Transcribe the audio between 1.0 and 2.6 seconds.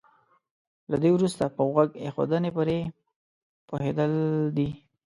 دې وروسته په غوږ ايښودنې